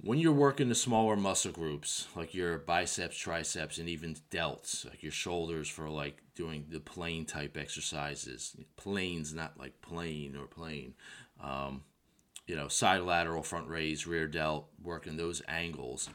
When 0.00 0.20
you're 0.20 0.32
working 0.32 0.68
the 0.68 0.76
smaller 0.76 1.16
muscle 1.16 1.50
groups, 1.50 2.06
like 2.14 2.32
your 2.32 2.58
biceps, 2.58 3.18
triceps, 3.18 3.78
and 3.78 3.88
even 3.88 4.16
delts, 4.30 4.88
like 4.88 5.02
your 5.02 5.10
shoulders 5.10 5.68
for 5.68 5.90
like 5.90 6.22
doing 6.36 6.66
the 6.70 6.78
plane 6.78 7.24
type 7.24 7.56
exercises, 7.56 8.56
planes, 8.76 9.34
not 9.34 9.58
like 9.58 9.80
plane 9.82 10.36
or 10.36 10.46
plane, 10.46 10.94
um, 11.42 11.82
you 12.46 12.54
know, 12.54 12.68
side 12.68 13.02
lateral, 13.02 13.42
front 13.42 13.66
raise, 13.68 14.06
rear 14.06 14.28
delt, 14.28 14.68
working 14.80 15.16
those 15.16 15.42
angles. 15.48 16.08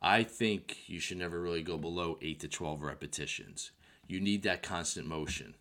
I 0.00 0.22
think 0.22 0.76
you 0.86 1.00
should 1.00 1.18
never 1.18 1.40
really 1.40 1.64
go 1.64 1.76
below 1.76 2.18
8 2.22 2.38
to 2.38 2.48
12 2.48 2.82
repetitions 2.82 3.72
you 4.08 4.20
need 4.20 4.42
that 4.42 4.62
constant 4.62 5.06
motion. 5.06 5.54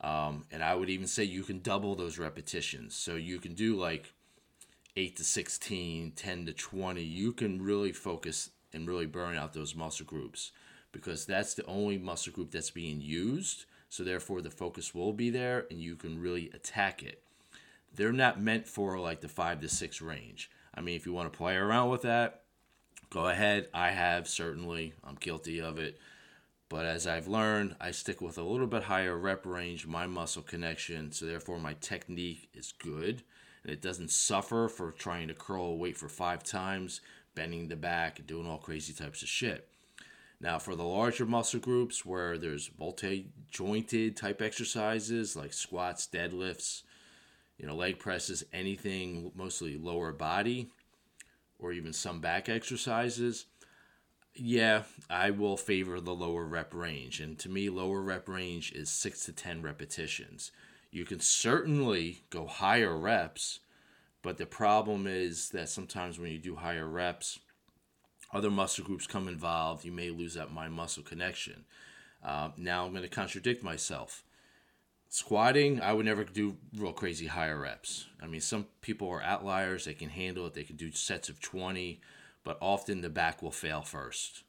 Um, 0.00 0.46
and 0.50 0.62
I 0.62 0.74
would 0.74 0.88
even 0.88 1.06
say 1.06 1.24
you 1.24 1.42
can 1.42 1.60
double 1.60 1.94
those 1.94 2.18
repetitions. 2.18 2.94
So 2.94 3.16
you 3.16 3.38
can 3.38 3.52
do 3.52 3.76
like 3.76 4.14
8 4.96 5.16
to 5.16 5.24
16, 5.24 6.12
10 6.12 6.46
to 6.46 6.52
20. 6.52 7.02
You 7.02 7.32
can 7.32 7.60
really 7.60 7.92
focus 7.92 8.50
and 8.72 8.88
really 8.88 9.06
burn 9.06 9.36
out 9.36 9.52
those 9.52 9.74
muscle 9.74 10.06
groups 10.06 10.52
because 10.92 11.26
that's 11.26 11.54
the 11.54 11.66
only 11.66 11.98
muscle 11.98 12.32
group 12.32 12.50
that's 12.50 12.70
being 12.70 13.00
used. 13.00 13.66
So 13.88 14.04
therefore, 14.04 14.40
the 14.40 14.50
focus 14.50 14.94
will 14.94 15.12
be 15.12 15.28
there 15.28 15.66
and 15.70 15.80
you 15.80 15.96
can 15.96 16.20
really 16.20 16.50
attack 16.54 17.02
it. 17.02 17.22
They're 17.94 18.12
not 18.12 18.40
meant 18.40 18.68
for 18.68 18.98
like 18.98 19.20
the 19.20 19.28
5 19.28 19.60
to 19.60 19.68
6 19.68 20.00
range. 20.00 20.50
I 20.74 20.80
mean, 20.80 20.94
if 20.94 21.04
you 21.04 21.12
want 21.12 21.30
to 21.30 21.36
play 21.36 21.56
around 21.56 21.90
with 21.90 22.02
that, 22.02 22.44
go 23.10 23.26
ahead. 23.26 23.68
I 23.74 23.90
have 23.90 24.28
certainly, 24.28 24.94
I'm 25.04 25.16
guilty 25.16 25.60
of 25.60 25.78
it. 25.78 25.98
But 26.70 26.86
as 26.86 27.04
I've 27.04 27.26
learned, 27.26 27.74
I 27.80 27.90
stick 27.90 28.20
with 28.20 28.38
a 28.38 28.44
little 28.44 28.68
bit 28.68 28.84
higher 28.84 29.18
rep 29.18 29.44
range, 29.44 29.88
my 29.88 30.06
muscle 30.06 30.40
connection, 30.40 31.10
so 31.10 31.26
therefore 31.26 31.58
my 31.58 31.74
technique 31.74 32.48
is 32.54 32.72
good. 32.72 33.24
And 33.64 33.72
it 33.72 33.82
doesn't 33.82 34.12
suffer 34.12 34.68
for 34.68 34.92
trying 34.92 35.28
to 35.28 35.34
curl 35.34 35.64
a 35.66 35.74
weight 35.74 35.96
for 35.96 36.08
five 36.08 36.44
times, 36.44 37.00
bending 37.34 37.66
the 37.66 37.76
back, 37.76 38.24
doing 38.24 38.46
all 38.46 38.56
crazy 38.56 38.92
types 38.92 39.20
of 39.20 39.28
shit. 39.28 39.68
Now, 40.40 40.60
for 40.60 40.76
the 40.76 40.84
larger 40.84 41.26
muscle 41.26 41.58
groups 41.58 42.06
where 42.06 42.38
there's 42.38 42.70
multi 42.78 43.26
jointed 43.50 44.16
type 44.16 44.40
exercises 44.40 45.34
like 45.34 45.52
squats, 45.52 46.08
deadlifts, 46.10 46.82
you 47.58 47.66
know, 47.66 47.74
leg 47.74 47.98
presses, 47.98 48.44
anything 48.52 49.32
mostly 49.34 49.76
lower 49.76 50.12
body, 50.12 50.68
or 51.58 51.72
even 51.72 51.92
some 51.92 52.20
back 52.20 52.48
exercises, 52.48 53.46
yeah, 54.34 54.84
I 55.08 55.30
will 55.30 55.56
favor 55.56 56.00
the 56.00 56.14
lower 56.14 56.44
rep 56.44 56.72
range. 56.74 57.20
And 57.20 57.38
to 57.40 57.48
me, 57.48 57.68
lower 57.68 58.00
rep 58.00 58.28
range 58.28 58.72
is 58.72 58.90
six 58.90 59.24
to 59.26 59.32
10 59.32 59.62
repetitions. 59.62 60.52
You 60.90 61.04
can 61.04 61.20
certainly 61.20 62.22
go 62.30 62.46
higher 62.46 62.96
reps, 62.96 63.60
but 64.22 64.38
the 64.38 64.46
problem 64.46 65.06
is 65.06 65.50
that 65.50 65.68
sometimes 65.68 66.18
when 66.18 66.32
you 66.32 66.38
do 66.38 66.56
higher 66.56 66.88
reps, 66.88 67.38
other 68.32 68.50
muscle 68.50 68.84
groups 68.84 69.06
come 69.06 69.28
involved. 69.28 69.84
You 69.84 69.92
may 69.92 70.10
lose 70.10 70.34
that 70.34 70.52
mind 70.52 70.74
muscle 70.74 71.02
connection. 71.02 71.64
Uh, 72.24 72.50
now 72.56 72.84
I'm 72.84 72.92
going 72.92 73.02
to 73.02 73.08
contradict 73.08 73.62
myself. 73.62 74.22
Squatting, 75.08 75.80
I 75.80 75.92
would 75.92 76.06
never 76.06 76.22
do 76.22 76.56
real 76.76 76.92
crazy 76.92 77.26
higher 77.26 77.58
reps. 77.58 78.06
I 78.22 78.26
mean, 78.26 78.40
some 78.40 78.66
people 78.80 79.08
are 79.08 79.22
outliers. 79.22 79.84
They 79.84 79.94
can 79.94 80.10
handle 80.10 80.46
it. 80.46 80.54
They 80.54 80.62
can 80.62 80.76
do 80.76 80.92
sets 80.92 81.28
of 81.28 81.40
20 81.40 82.00
but 82.44 82.58
often 82.60 83.00
the 83.00 83.10
back 83.10 83.42
will 83.42 83.50
fail 83.50 83.82
first. 83.82 84.44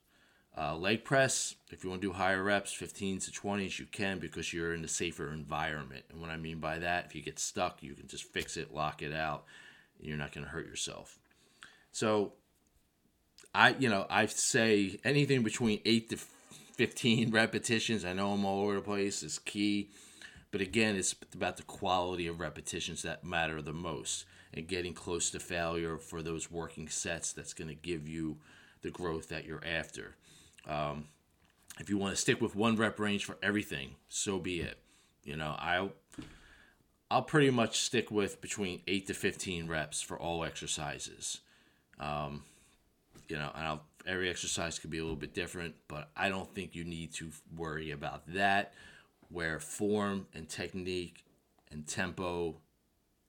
Uh, 0.57 0.75
leg 0.75 1.05
press, 1.05 1.55
if 1.71 1.83
you 1.83 1.89
want 1.89 2.01
to 2.01 2.07
do 2.09 2.13
higher 2.13 2.43
reps, 2.43 2.75
15s 2.75 3.25
to 3.25 3.31
20s, 3.31 3.79
you 3.79 3.85
can 3.85 4.19
because 4.19 4.51
you're 4.51 4.73
in 4.73 4.83
a 4.83 4.87
safer 4.87 5.31
environment. 5.31 6.03
And 6.11 6.19
what 6.19 6.29
I 6.29 6.35
mean 6.35 6.59
by 6.59 6.79
that, 6.79 7.05
if 7.05 7.15
you 7.15 7.21
get 7.21 7.39
stuck, 7.39 7.81
you 7.81 7.93
can 7.93 8.07
just 8.07 8.25
fix 8.25 8.57
it, 8.57 8.73
lock 8.73 9.01
it 9.01 9.13
out, 9.13 9.45
and 9.97 10.07
you're 10.07 10.17
not 10.17 10.33
going 10.33 10.45
to 10.45 10.51
hurt 10.51 10.67
yourself. 10.67 11.19
So, 11.93 12.33
I, 13.55 13.75
you 13.79 13.87
know, 13.87 14.05
I 14.09 14.25
say 14.25 14.99
anything 15.05 15.43
between 15.43 15.79
8 15.85 16.09
to 16.09 16.17
15 16.17 17.31
repetitions, 17.31 18.03
I 18.03 18.11
know 18.11 18.33
I'm 18.33 18.43
all 18.43 18.63
over 18.63 18.75
the 18.75 18.81
place, 18.81 19.23
is 19.23 19.39
key. 19.39 19.89
But 20.51 20.59
again, 20.59 20.97
it's 20.97 21.15
about 21.33 21.55
the 21.55 21.63
quality 21.63 22.27
of 22.27 22.41
repetitions 22.41 23.03
that 23.03 23.23
matter 23.23 23.61
the 23.61 23.71
most 23.71 24.25
and 24.53 24.67
getting 24.67 24.93
close 24.93 25.29
to 25.31 25.39
failure 25.39 25.97
for 25.97 26.21
those 26.21 26.51
working 26.51 26.89
sets 26.89 27.33
that's 27.33 27.53
going 27.53 27.69
to 27.69 27.75
give 27.75 28.07
you 28.07 28.37
the 28.81 28.91
growth 28.91 29.29
that 29.29 29.45
you're 29.45 29.63
after. 29.65 30.15
Um, 30.67 31.07
if 31.79 31.89
you 31.89 31.97
want 31.97 32.13
to 32.13 32.21
stick 32.21 32.41
with 32.41 32.55
one 32.55 32.75
rep 32.75 32.99
range 32.99 33.25
for 33.25 33.37
everything, 33.41 33.95
so 34.09 34.39
be 34.39 34.61
it. 34.61 34.77
You 35.23 35.35
know, 35.35 35.55
I'll 35.57 35.93
I'll 37.09 37.21
pretty 37.21 37.49
much 37.49 37.79
stick 37.79 38.11
with 38.11 38.41
between 38.41 38.81
eight 38.87 39.07
to 39.07 39.13
fifteen 39.13 39.67
reps 39.67 40.01
for 40.01 40.17
all 40.19 40.43
exercises. 40.43 41.39
Um, 41.99 42.43
you 43.27 43.37
know, 43.37 43.51
and 43.55 43.65
I'll, 43.65 43.83
every 44.05 44.29
exercise 44.29 44.79
could 44.79 44.89
be 44.89 44.97
a 44.97 45.03
little 45.03 45.15
bit 45.15 45.33
different, 45.33 45.75
but 45.87 46.09
I 46.15 46.29
don't 46.29 46.53
think 46.53 46.75
you 46.75 46.83
need 46.83 47.13
to 47.15 47.29
worry 47.55 47.91
about 47.91 48.23
that. 48.33 48.73
Where 49.29 49.59
form 49.59 50.27
and 50.33 50.49
technique 50.49 51.23
and 51.71 51.87
tempo 51.87 52.57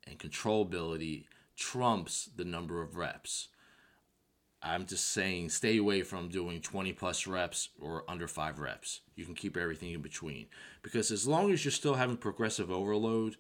and 0.07 0.19
controllability 0.19 1.25
trumps 1.57 2.29
the 2.37 2.45
number 2.45 2.83
of 2.83 2.97
reps. 2.97 3.49
I'm 4.63 4.87
just 4.87 5.09
saying 5.09 5.49
stay 5.49 5.79
away 5.79 6.03
from 6.03 6.29
doing 6.29 6.61
20 6.61 6.93
plus 6.93 7.27
reps 7.27 7.71
or 7.81 8.05
under 8.09 8.29
5 8.29 8.61
reps. 8.61 9.01
You 9.17 9.25
can 9.25 9.35
keep 9.35 9.57
everything 9.57 9.93
in 9.93 10.03
between. 10.03 10.47
Because 10.83 11.11
as 11.11 11.27
long 11.27 11.53
as 11.53 11.65
you're 11.65 11.73
still 11.73 11.95
having 11.95 12.17
progressive 12.17 12.71
overload 12.71 13.37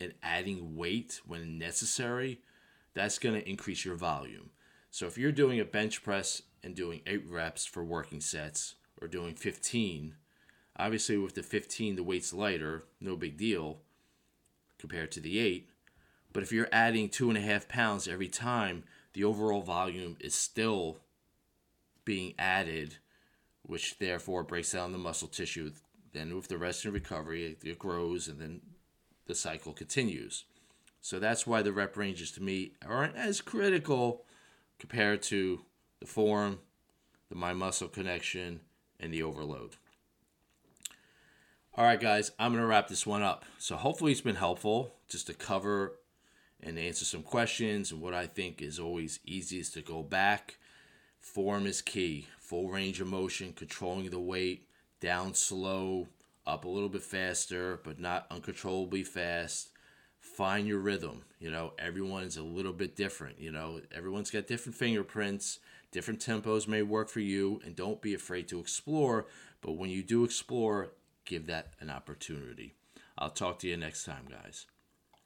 and 0.00 0.14
adding 0.22 0.76
weight 0.76 1.20
when 1.26 1.58
necessary, 1.58 2.40
that's 2.94 3.18
going 3.18 3.34
to 3.34 3.48
increase 3.48 3.84
your 3.84 3.96
volume. 3.96 4.50
So 4.90 5.06
if 5.06 5.18
you're 5.18 5.32
doing 5.32 5.58
a 5.58 5.64
bench 5.64 6.04
press 6.04 6.42
and 6.62 6.74
doing 6.74 7.00
8 7.06 7.28
reps 7.28 7.64
for 7.64 7.82
working 7.82 8.20
sets 8.20 8.76
or 9.00 9.08
doing 9.08 9.34
15, 9.34 10.14
obviously 10.76 11.18
with 11.18 11.34
the 11.34 11.42
15 11.42 11.96
the 11.96 12.02
weight's 12.02 12.32
lighter, 12.32 12.84
no 13.00 13.16
big 13.16 13.36
deal 13.36 13.78
compared 14.78 15.10
to 15.12 15.20
the 15.20 15.38
8 15.38 15.69
but 16.32 16.42
if 16.42 16.52
you're 16.52 16.68
adding 16.72 17.08
two 17.08 17.28
and 17.28 17.38
a 17.38 17.42
half 17.42 17.68
pounds 17.68 18.06
every 18.06 18.28
time, 18.28 18.84
the 19.12 19.24
overall 19.24 19.62
volume 19.62 20.16
is 20.20 20.34
still 20.34 20.98
being 22.04 22.34
added, 22.38 22.96
which 23.62 23.98
therefore 23.98 24.42
breaks 24.42 24.72
down 24.72 24.92
the 24.92 24.98
muscle 24.98 25.28
tissue. 25.28 25.72
Then, 26.12 26.34
with 26.34 26.48
the 26.48 26.58
rest 26.58 26.84
and 26.84 26.94
recovery, 26.94 27.56
it 27.62 27.78
grows 27.78 28.28
and 28.28 28.40
then 28.40 28.60
the 29.26 29.34
cycle 29.34 29.72
continues. 29.72 30.44
So 31.00 31.18
that's 31.18 31.46
why 31.46 31.62
the 31.62 31.72
rep 31.72 31.96
ranges 31.96 32.30
to 32.32 32.42
me 32.42 32.72
aren't 32.86 33.16
as 33.16 33.40
critical 33.40 34.24
compared 34.78 35.22
to 35.22 35.60
the 36.00 36.06
form, 36.06 36.58
the 37.28 37.36
mind 37.36 37.58
muscle 37.58 37.88
connection, 37.88 38.60
and 38.98 39.14
the 39.14 39.22
overload. 39.22 39.76
All 41.76 41.84
right, 41.84 42.00
guys, 42.00 42.32
I'm 42.38 42.50
going 42.50 42.60
to 42.60 42.66
wrap 42.66 42.88
this 42.88 43.06
one 43.06 43.22
up. 43.22 43.44
So 43.58 43.76
hopefully 43.76 44.12
it's 44.12 44.20
been 44.20 44.34
helpful 44.34 44.94
just 45.08 45.28
to 45.28 45.34
cover 45.34 45.99
and 46.62 46.78
answer 46.78 47.04
some 47.04 47.22
questions. 47.22 47.92
And 47.92 48.00
what 48.00 48.14
I 48.14 48.26
think 48.26 48.62
is 48.62 48.78
always 48.78 49.20
easiest 49.24 49.74
to 49.74 49.82
go 49.82 50.02
back. 50.02 50.56
Form 51.18 51.66
is 51.66 51.82
key. 51.82 52.26
Full 52.38 52.68
range 52.68 53.00
of 53.00 53.06
motion, 53.06 53.52
controlling 53.52 54.10
the 54.10 54.20
weight, 54.20 54.68
down 55.00 55.34
slow, 55.34 56.08
up 56.46 56.64
a 56.64 56.68
little 56.68 56.88
bit 56.88 57.02
faster, 57.02 57.80
but 57.84 58.00
not 58.00 58.26
uncontrollably 58.30 59.04
fast. 59.04 59.70
Find 60.18 60.66
your 60.66 60.78
rhythm. 60.78 61.22
You 61.38 61.50
know, 61.50 61.72
everyone's 61.78 62.36
a 62.36 62.42
little 62.42 62.72
bit 62.72 62.96
different. 62.96 63.40
You 63.40 63.52
know, 63.52 63.80
everyone's 63.94 64.30
got 64.30 64.46
different 64.46 64.76
fingerprints. 64.76 65.60
Different 65.92 66.20
tempos 66.20 66.68
may 66.68 66.82
work 66.82 67.08
for 67.08 67.20
you, 67.20 67.60
and 67.64 67.74
don't 67.74 68.00
be 68.00 68.14
afraid 68.14 68.48
to 68.48 68.60
explore. 68.60 69.26
But 69.60 69.72
when 69.72 69.90
you 69.90 70.02
do 70.02 70.24
explore, 70.24 70.92
give 71.24 71.46
that 71.46 71.72
an 71.80 71.90
opportunity. 71.90 72.74
I'll 73.18 73.30
talk 73.30 73.58
to 73.60 73.68
you 73.68 73.76
next 73.76 74.04
time, 74.04 74.26
guys. 74.30 74.66